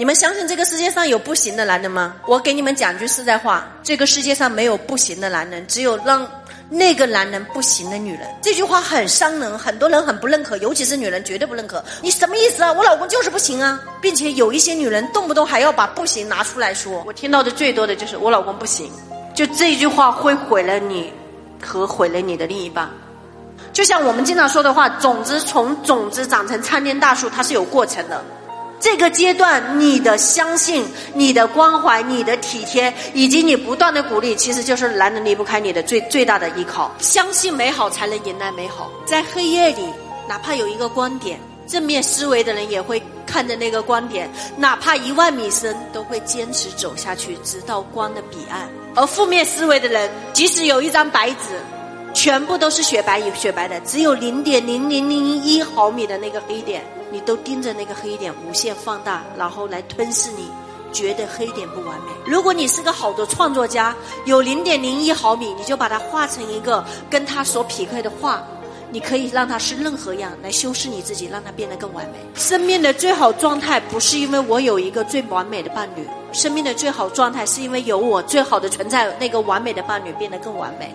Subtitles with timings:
[0.00, 2.14] 你们相信这个世界上有不行的男人吗？
[2.24, 6.24] 我给你们讲句实在话，这个世界上没有不行的男人，只有让
[6.70, 8.20] 那个男人不行的女人。
[8.40, 11.84] 这句话很伤人，很多人很不认可，尤其是女人绝对不认可。
[12.00, 12.72] 你什么意思啊？
[12.72, 17.02] 我老公就是不行啊，并且有一些女人动不动还要把不行拿出来说。
[17.04, 18.92] 我听到的最多的就是我老公不行，
[19.34, 21.12] 就这句话会毁了你
[21.60, 22.88] 和毁了你的另一半。
[23.72, 28.22] 就像我们经常说的话，种子从种子长成参天大树，它是有过程的。
[28.80, 30.84] 这个阶段，你的相信、
[31.14, 36.90] 你的关怀、你的体贴，以及你不断的鼓励，其实就是男人离不开你的最最大的依靠。
[37.00, 38.90] 相信美好，才能迎来美好。
[39.04, 39.82] 在黑夜里，
[40.28, 48.68] 哪怕有一个光点，正面思维的人也会看着那个光点，哪怕一万米深，都会坚持走下去，直到光的彼岸。
[48.94, 51.60] 而负面思维的人，即使有一张白纸，
[52.18, 56.82] 全部都是雪白与雪白的，只有零点零零零一毫米的那个黑点。
[57.12, 60.50] 你都盯着那个黑点无限放大，然后来吞噬你，
[60.92, 62.12] 觉得黑点不完美。
[62.26, 63.94] 如果你是个好的创作家，
[64.24, 68.42] 有零点零一毫米，你就把它画成一个跟它所匹配的画，
[68.90, 72.18] 你可以让它是任何样来修饰你自己，让它变得更完美。
[72.34, 80.92] 生命的最好状态不是因为我有一个最完美的伴侣，生命的最好状态是因为有我最好的存在，那个完美的伴侣变得更完美。